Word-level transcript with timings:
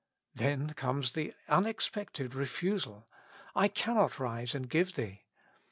Then 0.33 0.71
comes 0.73 1.11
the 1.11 1.35
unexpected 1.47 2.33
refusal;" 2.33 3.07
I 3.55 3.69
can7iot 3.69 4.17
rise 4.17 4.55
and 4.55 4.67
give 4.67 4.95
thee." 4.95 5.25